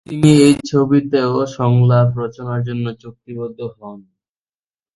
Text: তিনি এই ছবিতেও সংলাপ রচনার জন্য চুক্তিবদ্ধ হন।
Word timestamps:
তিনি 0.07 0.31
এই 0.41 0.55
ছবিতেও 0.69 1.33
সংলাপ 1.57 2.09
রচনার 2.21 2.61
জন্য 2.63 2.85
চুক্তিবদ্ধ 3.01 3.59
হন। 3.73 3.99